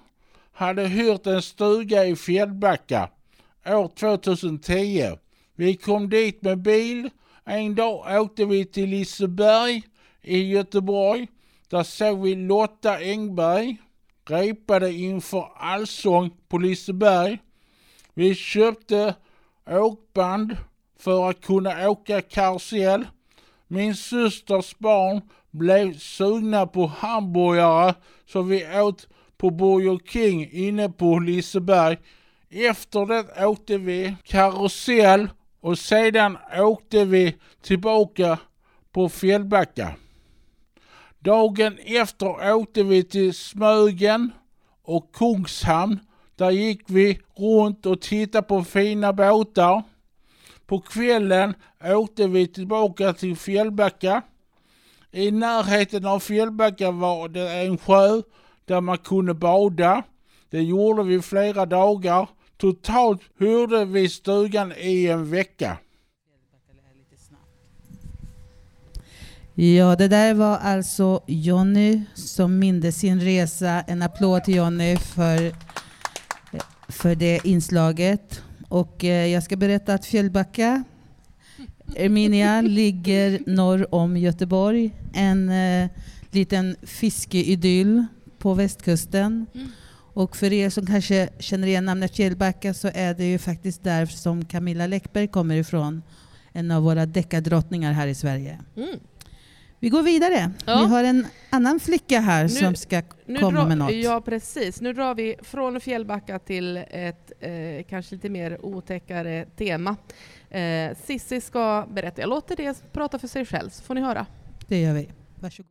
[0.53, 3.09] hade hyrt en stuga i Fjällbacka
[3.65, 5.17] år 2010.
[5.55, 7.09] Vi kom dit med bil.
[7.45, 9.83] En dag åkte vi till Liseberg
[10.21, 11.27] i Göteborg.
[11.69, 13.77] Där såg vi Lotta Engberg
[14.25, 17.39] repade inför Allsång på Liseberg.
[18.13, 19.15] Vi köpte
[19.67, 20.57] åkband
[20.99, 23.07] för att kunna åka karusell.
[23.67, 27.93] Min systers barn blev sugna på hamburgare
[28.25, 31.97] så vi åt på Burger King inne på Liseberg.
[32.49, 35.29] Efter det åkte vi karusell
[35.63, 38.39] och sedan åkte vi tillbaka
[38.91, 39.95] på Fjällbacka.
[41.19, 44.31] Dagen efter åkte vi till Smögen
[44.83, 45.99] och Kungshamn.
[46.35, 49.83] Där gick vi runt och tittade på fina båtar.
[50.65, 54.21] På kvällen åkte vi tillbaka till Fjällbacka.
[55.11, 58.21] I närheten av Fjällbacka var det en sjö
[58.65, 60.03] där man kunde bada.
[60.49, 62.27] Det gjorde vi flera dagar.
[62.63, 65.77] Totalt hyrde vi stugan i en vecka.
[69.53, 73.81] Ja, det där var alltså Jonny som mindes sin resa.
[73.81, 75.55] En applåd till Jonny för,
[76.87, 78.43] för det inslaget.
[78.69, 80.83] Och eh, jag ska berätta att Fjällbacka,
[81.95, 84.91] Erminia, ligger norr om Göteborg.
[85.13, 85.89] En eh,
[86.31, 88.05] liten fiskeidyll
[88.37, 89.45] på västkusten.
[90.13, 94.05] Och för er som kanske känner igen namnet Fjällbacka så är det ju faktiskt där
[94.05, 96.01] som Camilla Läckberg kommer ifrån.
[96.51, 98.59] En av våra deckardrottningar här i Sverige.
[98.75, 98.99] Mm.
[99.79, 100.51] Vi går vidare.
[100.65, 100.81] Ja.
[100.81, 103.93] Vi har en annan flicka här Nu- som ska Nu komma drar- med något.
[103.93, 104.81] Ja, precis.
[104.81, 109.95] Nu drar vi från Fjällbacka till ett eh, kanske lite mer otäckare tema.
[110.49, 112.21] Eh, Sissi ska berätta.
[112.21, 114.25] Jag låter det prata för sig själv, så får ni höra.
[114.67, 115.09] Det gör vi.
[115.39, 115.69] Varsågod.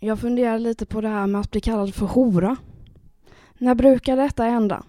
[0.00, 2.56] Jag funderar lite på det här med att bli kallad för hora.
[3.62, 4.82] När brukar detta hända?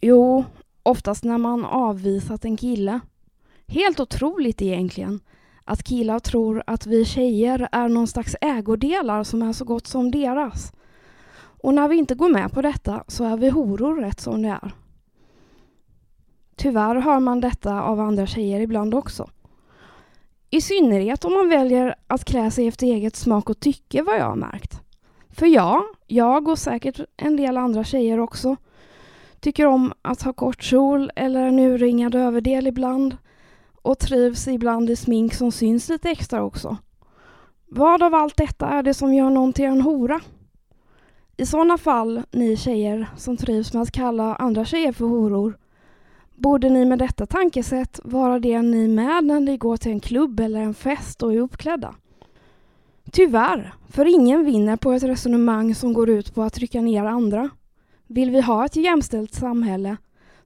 [0.00, 0.44] Jo,
[0.82, 3.00] oftast när man avvisat en kille.
[3.66, 5.20] Helt otroligt egentligen.
[5.64, 10.10] Att killar tror att vi tjejer är någon slags ägodelar som är så gott som
[10.10, 10.72] deras.
[11.62, 14.48] Och när vi inte går med på detta så är vi horor rätt som det
[14.48, 14.72] är.
[16.56, 19.30] Tyvärr hör man detta av andra tjejer ibland också.
[20.50, 24.24] I synnerhet om man väljer att klä sig efter eget smak och tycke vad jag
[24.24, 24.79] har märkt.
[25.32, 28.56] För ja, jag och säkert en del andra tjejer också
[29.40, 33.16] tycker om att ha kort kjol eller en urringad överdel ibland
[33.82, 36.76] och trivs ibland i smink som syns lite extra också.
[37.66, 40.20] Vad av allt detta är det som gör någon till en hora?
[41.36, 45.58] I sådana fall, ni tjejer som trivs med att kalla andra tjejer för horor,
[46.34, 50.40] borde ni med detta tankesätt vara det ni med när ni går till en klubb
[50.40, 51.94] eller en fest och är uppklädda.
[53.12, 57.50] Tyvärr, för ingen vinner på ett resonemang som går ut på att trycka ner andra.
[58.06, 59.96] Vill vi ha ett jämställt samhälle,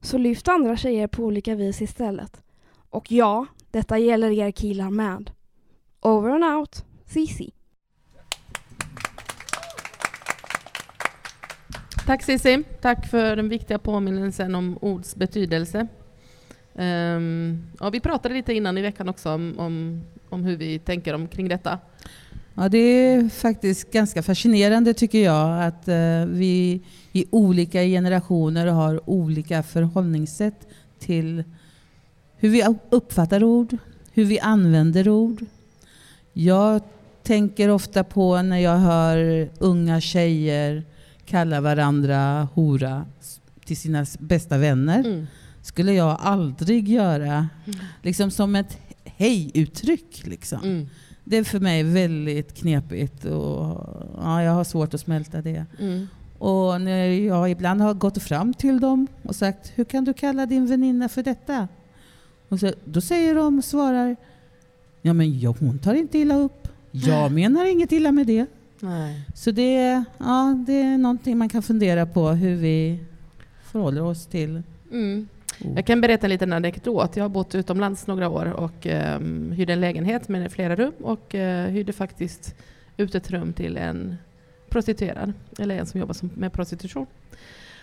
[0.01, 2.43] så lyft andra tjejer på olika vis istället.
[2.89, 5.31] Och ja, detta gäller er killar med.
[6.01, 7.51] Over and out, Cici.
[12.05, 12.63] Tack Cissi.
[12.81, 15.87] Tack för den viktiga påminnelsen om ords betydelse.
[16.73, 21.13] Um, ja, vi pratade lite innan i veckan också om, om, om hur vi tänker
[21.13, 21.79] omkring detta.
[22.57, 29.09] Ja, det är faktiskt ganska fascinerande tycker jag att eh, vi i olika generationer har
[29.09, 30.67] olika förhållningssätt
[30.99, 31.43] till
[32.37, 33.77] hur vi uppfattar ord,
[34.13, 35.45] hur vi använder ord.
[36.33, 36.81] Jag
[37.23, 40.83] tänker ofta på när jag hör unga tjejer
[41.25, 43.05] kalla varandra hora
[43.65, 44.99] till sina bästa vänner.
[44.99, 45.27] Mm.
[45.61, 47.49] skulle jag aldrig göra.
[48.01, 50.27] Liksom som ett hej-uttryck.
[50.27, 50.63] Liksom.
[50.63, 50.89] Mm.
[51.27, 53.65] Det är för mig väldigt knepigt och
[54.17, 55.65] ja, jag har svårt att smälta det.
[55.79, 56.07] Mm.
[56.37, 60.45] Och när jag ibland har gått fram till dem och sagt Hur kan du kalla
[60.45, 61.67] din väninna för detta?
[62.49, 64.15] Och så, då säger de, svarar
[65.01, 66.67] Ja men ja, hon tar inte illa upp.
[66.91, 68.45] Jag menar inget illa med det.
[68.79, 69.21] Nej.
[69.35, 72.99] Så det, är- ja, det är någonting man kan fundera på hur vi
[73.71, 74.63] förhåller oss till.
[74.91, 75.27] Mm.
[75.59, 77.15] Jag kan berätta en liten anekdot.
[77.15, 81.33] Jag har bott utomlands några år och um, hyrde en lägenhet med flera rum och
[81.33, 82.55] uh, hyrde faktiskt
[82.97, 84.15] ut ett rum till en
[84.69, 87.05] prostituerad, eller en som jobbar som, med prostitution.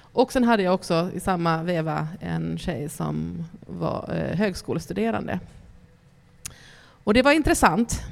[0.00, 5.40] Och sen hade jag också i samma veva en tjej som var uh, högskolestuderande.
[7.04, 8.02] Och det var intressant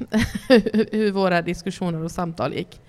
[0.93, 2.81] hur våra diskussioner och samtal gick.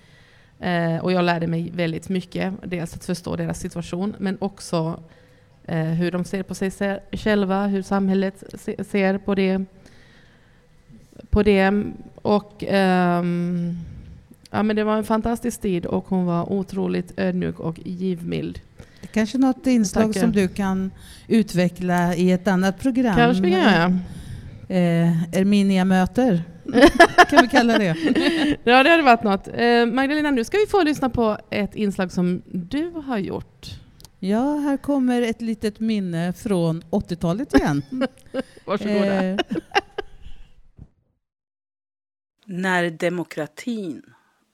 [0.64, 2.54] Uh, och jag lärde mig väldigt mycket.
[2.64, 5.00] Dels att förstå deras situation, men också
[5.66, 6.70] hur de ser på sig
[7.12, 9.64] själva, hur samhället se, ser på det.
[11.30, 11.84] På det.
[12.22, 13.76] Och, ehm,
[14.50, 18.60] ja, men det var en fantastisk tid och hon var otroligt ödmjuk och givmild.
[19.00, 20.20] Det är kanske något inslag Tackar.
[20.20, 20.90] som du kan
[21.28, 23.16] utveckla i ett annat program.
[23.16, 23.98] Kanske vi kan göra.
[24.68, 26.42] Eh, Erminia möter,
[27.30, 27.96] kan vi kalla det.
[28.64, 29.48] Ja, det hade varit något.
[29.48, 33.81] Eh, Magdalena, nu ska vi få lyssna på ett inslag som du har gjort.
[34.24, 37.82] Ja, här kommer ett litet minne från 80-talet igen.
[38.64, 39.24] Varsågoda.
[39.24, 39.38] Eh,
[42.44, 44.02] När demokratin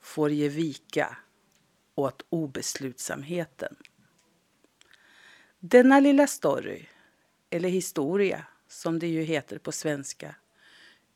[0.03, 1.17] får ge vika
[1.95, 3.77] åt obeslutsamheten.
[5.61, 6.87] Denna lilla story,
[7.51, 10.35] eller historia som det ju heter på svenska,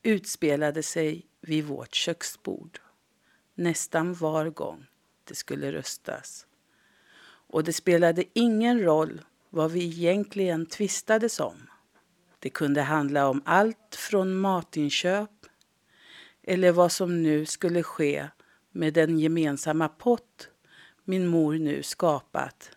[0.03, 2.79] utspelade sig vid vårt köksbord
[3.55, 4.85] nästan var gång
[5.23, 6.45] det skulle röstas.
[7.53, 11.69] Och det spelade ingen roll vad vi egentligen tvistades om.
[12.39, 15.29] Det kunde handla om allt från matinköp
[16.43, 18.27] eller vad som nu skulle ske
[18.71, 20.49] med den gemensamma pott
[21.03, 22.71] min mor nu skapat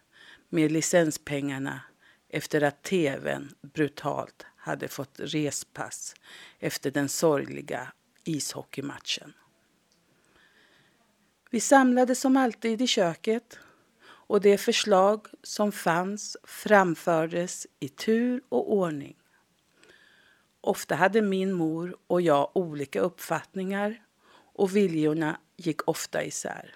[0.49, 1.81] med licenspengarna
[2.29, 6.15] efter att tvn brutalt hade fått respass
[6.59, 7.93] efter den sorgliga
[8.25, 9.33] ishockeymatchen.
[11.51, 13.59] Vi samlades som alltid i köket
[14.27, 19.17] och de förslag som fanns framfördes i tur och ordning.
[20.61, 24.03] Ofta hade min mor och jag olika uppfattningar
[24.55, 26.75] och viljorna gick ofta isär.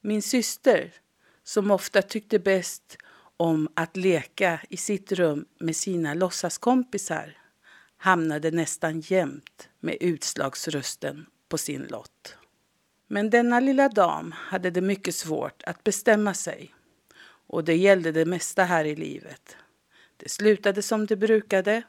[0.00, 0.92] Min syster,
[1.42, 2.96] som ofta tyckte bäst
[3.36, 7.38] om att leka i sitt rum med sina låtsaskompisar
[7.96, 12.36] hamnade nästan jämt med utslagsrösten på sin lott.
[13.06, 16.74] Men denna lilla dam hade det mycket svårt att bestämma sig.
[17.46, 19.56] Och det gällde det mesta här i livet.
[20.16, 21.82] Det slutade som det brukade.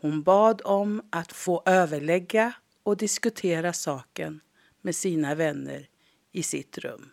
[0.00, 2.52] Hon bad om att få överlägga
[2.82, 4.40] och diskutera saken
[4.80, 5.88] med sina vänner
[6.32, 7.10] i sitt rum.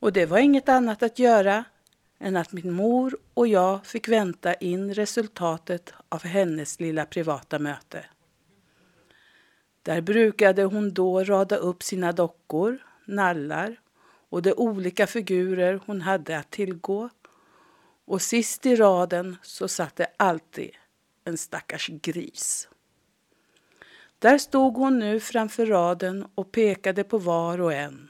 [0.00, 1.64] Och det var inget annat att göra
[2.18, 8.04] än att min mor och jag fick vänta in resultatet av hennes lilla privata möte.
[9.82, 13.80] Där brukade hon då rada upp sina dockor, nallar
[14.28, 17.10] och de olika figurer hon hade att tillgå.
[18.04, 20.70] Och sist i raden så satt det alltid
[21.24, 22.68] en stackars gris.
[24.18, 28.08] Där stod hon nu framför raden och pekade på var och en.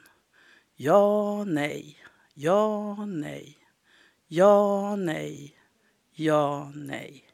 [0.76, 1.96] Ja, nej,
[2.34, 3.58] ja, nej,
[4.26, 5.54] ja, nej,
[6.12, 7.24] ja, nej.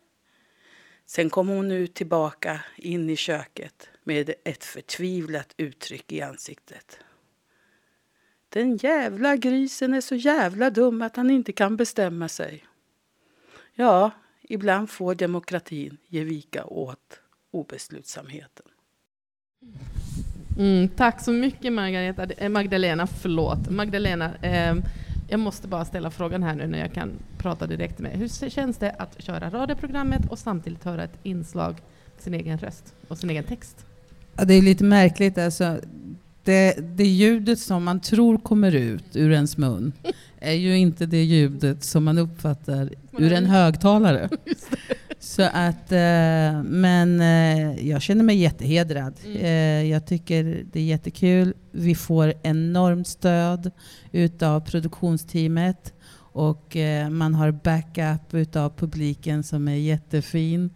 [1.07, 6.99] Sen kom hon ut tillbaka in i köket med ett förtvivlat uttryck i ansiktet.
[8.49, 12.65] Den jävla grisen är så jävla dum att han inte kan bestämma sig.
[13.75, 14.11] Ja,
[14.43, 18.67] ibland får demokratin ge vika åt obeslutsamheten.
[20.59, 23.07] Mm, tack så mycket Margareta, eh, Magdalena.
[23.07, 23.71] Förlåt.
[23.71, 24.77] Magdalena, eh,
[25.29, 28.77] jag måste bara ställa frågan här nu när jag kan prata direkt med Hur känns
[28.77, 31.77] det att köra radioprogrammet och samtidigt höra ett inslag
[32.19, 33.87] sin egen röst och sin egen text?
[34.37, 35.39] Ja, det är lite märkligt.
[35.39, 35.81] Alltså,
[36.45, 39.93] det, det ljudet som man tror kommer ut ur ens mun
[40.41, 44.29] är ju inte det ljudet som man uppfattar ur en högtalare.
[45.19, 49.15] Så att, eh, men eh, jag känner mig jättehedrad.
[49.25, 49.37] Mm.
[49.37, 51.55] Eh, jag tycker det är jättekul.
[51.71, 53.71] Vi får enormt stöd
[54.13, 55.93] utav produktionsteamet
[56.33, 56.77] och
[57.11, 60.71] man har backup utav publiken som är jättefin.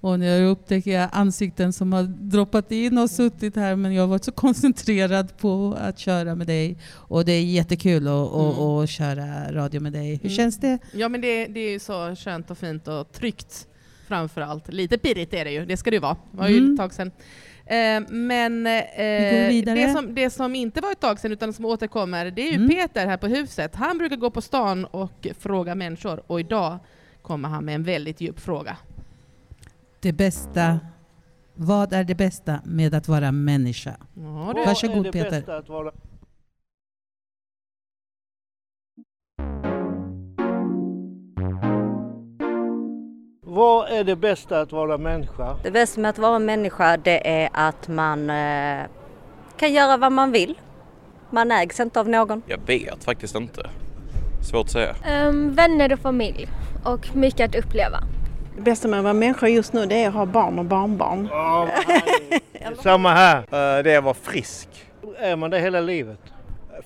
[0.00, 4.08] Och när jag upptäcker ansikten som har droppat in och suttit här men jag har
[4.08, 6.78] varit så koncentrerad på att köra med dig.
[6.92, 8.60] Och det är jättekul att, mm.
[8.60, 10.10] att, köra radio med dig.
[10.10, 10.36] Hur mm.
[10.36, 10.78] känns det?
[10.92, 13.66] Ja men det, det är så skönt och fint och tryggt
[14.08, 14.72] framför allt.
[14.72, 16.16] Lite pirrigt är det ju, det ska det ju vara.
[16.30, 16.72] Det var ju mm.
[16.72, 17.10] ett tag sedan.
[17.66, 22.30] Eh, men eh, det, som, det som inte var ett tag sedan utan som återkommer,
[22.30, 22.68] det är ju mm.
[22.68, 23.74] Peter här på huset.
[23.74, 26.78] Han brukar gå på stan och fråga människor och idag
[27.22, 28.76] kommer han med en väldigt djup fråga.
[30.02, 30.80] Det bästa
[31.54, 33.96] vad är det bästa med att vara människa?
[34.14, 35.62] Ja, Varsågod Peter.
[43.42, 45.56] Vad är det bästa att vara människa?
[45.62, 48.86] Det bästa med att vara människa det är att man eh,
[49.56, 50.58] kan göra vad man vill.
[51.30, 52.42] Man ägs inte av någon.
[52.46, 53.70] Jag vet faktiskt inte.
[54.50, 54.94] Svårt att säga.
[55.28, 56.48] Um, vänner och familj
[56.84, 57.98] och mycket att uppleva.
[58.56, 61.26] Det bästa med att vara människa just nu det är att ha barn och barnbarn.
[61.26, 61.68] Oh,
[62.82, 63.38] Samma här.
[63.38, 64.68] Uh, det är att vara frisk.
[65.18, 66.20] Är man det hela livet?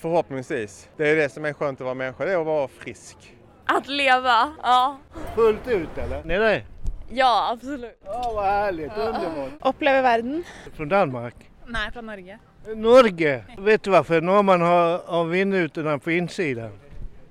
[0.00, 0.88] Förhoppningsvis.
[0.96, 3.16] Det är det som är skönt att vara människa, det är att vara frisk.
[3.64, 4.98] Att leva, ja.
[5.34, 6.24] Fullt ut eller?
[6.24, 6.62] Ni det?
[7.10, 7.98] Ja, absolut.
[8.04, 9.02] Ja, vad härligt, ja.
[9.02, 9.50] underbart.
[9.60, 10.44] Uppleva världen.
[10.76, 11.34] Från Danmark?
[11.66, 12.38] Nej, från Norge.
[12.76, 13.44] Norge?
[13.58, 16.70] Vet du varför norrman har, har vindrutorna på insidan?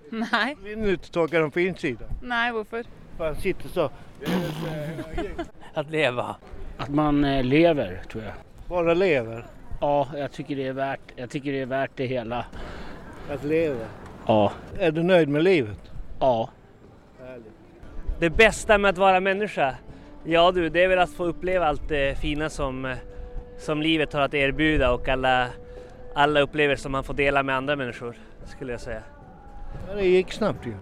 [0.09, 0.57] Nej.
[0.63, 2.07] Vindrutetorkarna på insidan?
[2.21, 2.85] Nej, varför?
[3.17, 3.89] För han sitter så.
[5.73, 6.35] Att leva.
[6.77, 8.33] Att man eh, lever, tror jag.
[8.67, 9.45] Bara lever?
[9.81, 12.45] Ja, jag tycker det är värt, jag tycker det är värt det hela.
[13.31, 13.85] Att leva?
[14.27, 14.51] Ja.
[14.79, 15.91] Är du nöjd med livet?
[16.19, 16.49] Ja.
[18.19, 19.75] Det bästa med att vara människa?
[20.23, 22.95] Ja du, det är väl att få uppleva allt det fina som,
[23.57, 25.47] som livet har att erbjuda och alla,
[26.15, 28.15] alla upplevelser som man får dela med andra människor,
[28.45, 29.01] skulle jag säga.
[29.87, 30.71] Ja, det gick snabbt ju.
[30.71, 30.77] Ja,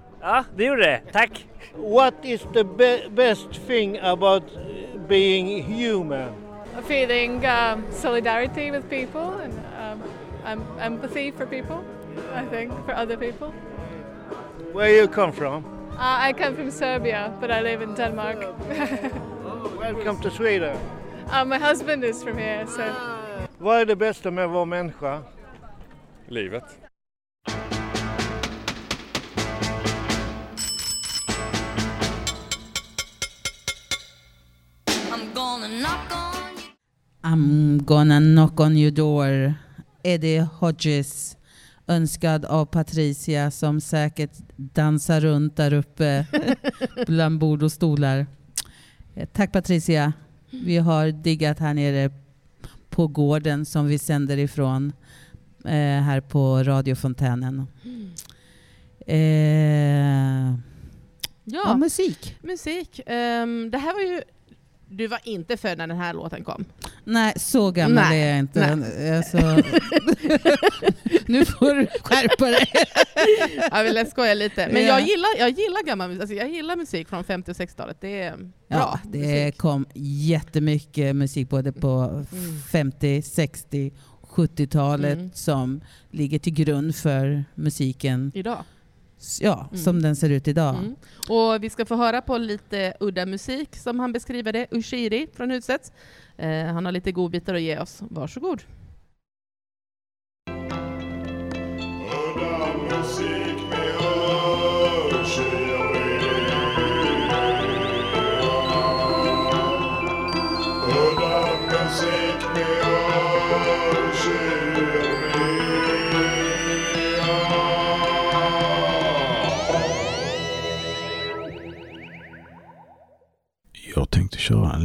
[0.56, 1.02] det gjorde det.
[1.12, 1.48] Tack!
[1.76, 4.44] What is the be best thing about
[5.08, 6.34] being human?
[6.88, 9.54] Feeling um, solidarity with people and
[10.46, 11.84] um, empathy for people,
[12.34, 13.54] I think, for other people.
[14.74, 15.66] Where you come from?
[15.92, 18.40] Uh, I come from Serbia, but I live in Denmark.
[19.80, 20.78] Welcome to Sweden.
[21.32, 22.84] uh, my husband is from here, so
[23.58, 25.22] Vad är det bästa med att vara människa?
[26.28, 26.81] Livet.
[37.24, 39.54] I'm gonna knock on your door.
[40.04, 41.38] Eddie Hodges.
[41.88, 46.26] Önskad av Patricia som säkert dansar runt där uppe
[47.08, 48.26] bland bord och stolar.
[49.16, 50.14] Eh, Tack Patricia.
[50.50, 52.12] Vi har diggat här nere
[52.90, 54.94] på gården som vi sänder ifrån
[55.66, 57.68] eh, här på radiofontänen.
[59.08, 60.56] Eh,
[61.44, 62.38] Ja, ja, musik.
[62.42, 63.00] musik.
[63.06, 64.22] Ehm, det här var ju...
[64.94, 66.66] Du var inte född när den här låten kom.
[67.04, 68.76] Nej, så gammal Nej, är jag inte.
[68.76, 69.18] nej.
[69.18, 69.38] Alltså,
[71.26, 72.68] nu får du skärpa dig.
[73.72, 74.68] jag vill skoja lite.
[74.74, 74.88] Men Ja.
[74.88, 76.22] jag gillar, jag gillar gammal musik.
[76.22, 77.98] Alltså jag gillar musik från 50 och 60-talet.
[78.02, 78.50] Det är bra.
[78.68, 82.26] Ja, det kom jättemycket musik både på
[82.72, 85.32] 50, 60, 70-talet Mm.
[85.34, 85.82] som
[86.12, 88.32] ligger till grund för musiken.
[88.36, 88.64] Idag.
[89.42, 89.84] Ja, Mm.
[89.84, 90.76] som den ser ut idag.
[90.76, 90.96] Mm.
[91.30, 94.68] Och vi ska få höra på lite udda musik som han beskriver det.
[94.72, 95.92] Ushiri från huset.
[96.38, 98.00] Eh, han har lite godbitar att ge oss.
[98.10, 98.62] Varsågod.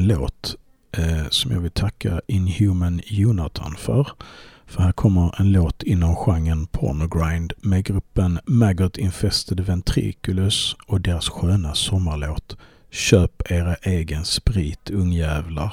[0.06, 0.56] En låt
[0.92, 4.08] eh, som jag vill tacka Inhuman Jonathan för.
[4.66, 11.28] För här kommer en låt inom genren pornogrind med gruppen Maggot Infested Ventriculus och deras
[11.28, 12.56] sköna sommarlåt
[12.90, 15.72] Köp era egen sprit ungjävlar.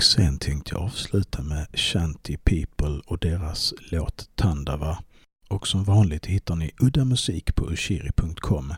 [0.00, 4.98] Och sen tänkte jag avsluta med Shanty People och deras låt Tandava.
[5.48, 8.74] Och som vanligt hittar ni udda musik på ushiri.com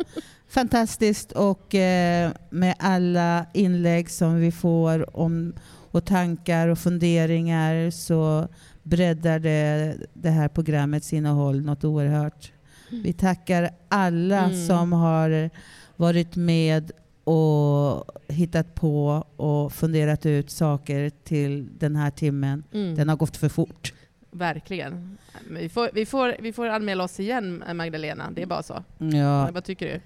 [0.54, 5.54] fantastiskt och eh, med alla inlägg som vi får om,
[5.92, 8.48] och tankar och funderingar så
[8.84, 12.52] breddar det det här programmets innehåll något oerhört.
[12.90, 14.68] Vi tackar alla Mm.
[14.68, 15.50] som har
[15.96, 16.92] varit med
[17.24, 22.64] och hittat på och funderat ut saker till den här timmen.
[22.74, 22.96] Mm.
[22.96, 23.94] Den har gått för fort.
[24.32, 25.18] Verkligen.
[25.50, 28.32] Vi får, vi, får, vi får anmäla oss igen, Magdalena.
[28.32, 28.84] Det är bara så.
[28.98, 29.50] Ja.
[29.52, 30.00] Vad tycker du?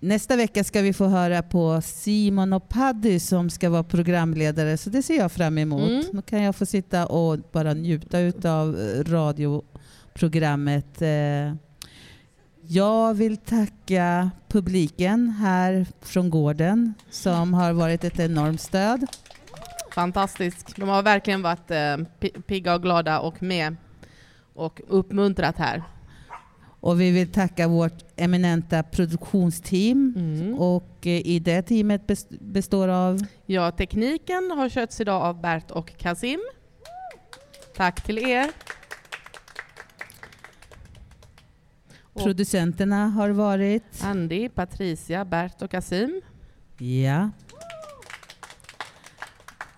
[0.00, 4.90] Nästa vecka ska vi få höra på Simon och Paddy som ska vara programledare, så
[4.90, 5.90] det ser jag fram emot.
[5.90, 6.04] Mm.
[6.12, 8.18] Då kan jag få sitta och bara njuta
[8.52, 8.76] av
[9.06, 11.02] radioprogrammet.
[11.02, 11.54] Eh,
[12.68, 19.06] Jag vill tacka publiken här från gården som har varit ett enormt stöd.
[19.94, 20.76] Fantastiskt.
[20.76, 23.76] De har verkligen varit eh, pi- pigga och glada och med
[24.54, 25.82] och uppmuntrat här.
[26.80, 30.14] Och vi vill tacka vårt eminenta produktionsteam.
[30.58, 35.70] Och eh, i det teamet best- består av Ja, tekniken har skötts idag av Bert
[35.70, 36.40] och Kasim.
[37.76, 38.50] Tack till er.
[42.02, 46.20] Och producenterna har varit Andy, Patricia, Bert och Kasim.
[46.78, 47.30] Ja.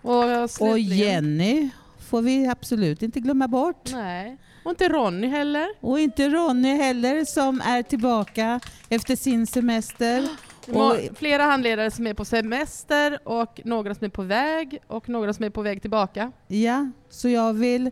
[0.03, 0.25] Och,
[0.71, 1.69] Och Jenny
[1.99, 3.91] får vi absolut inte glömma bort.
[3.93, 4.37] Nej.
[4.69, 5.67] Och inte Ronny heller.
[5.81, 10.29] Och inte Ronny heller som är tillbaka efter sin semester
[10.73, 15.33] Må- Flera handledare som är på semester och några som är på väg och några
[15.33, 16.33] som är på väg tillbaka.
[16.49, 17.91] Ja, så jag vill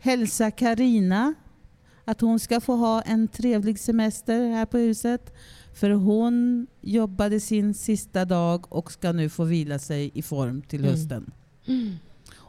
[0.00, 1.34] hälsa Karina
[2.04, 5.34] att hon ska få ha en trevlig semester här på huset.
[5.80, 10.78] För hon jobbade sin sista dag och ska nu få vila sig i form till
[10.84, 10.90] Mm.
[10.90, 11.30] hösten.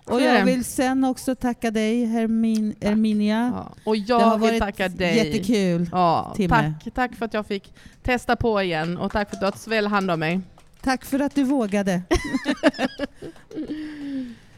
[0.09, 0.43] Och jag det.
[0.43, 3.65] vill sen också tacka dig Hermin, Erminia.
[3.83, 5.15] Och Det jag har vill varit tacka dig.
[5.17, 6.73] jättekul Ja, timme.
[6.83, 9.69] tack, tack för att jag fick testa på igen och tack för att du har
[9.69, 10.39] väl hand om mig.
[10.81, 12.01] Tack för att du vågade.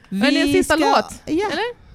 [0.10, 1.48] Det är en sista låt, Ja,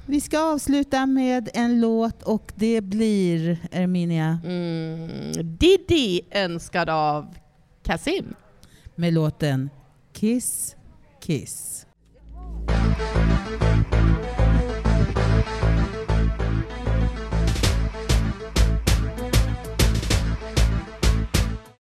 [0.07, 4.39] vi ska avsluta med en låt och det blir Erminia.
[4.45, 7.35] Mm, Diddy önskad av
[7.83, 8.35] Kasim.
[8.95, 9.71] Med låten
[10.13, 10.77] Kiss
[11.23, 11.87] Kiss.